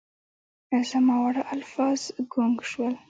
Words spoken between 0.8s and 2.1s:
زما واړه الفاظ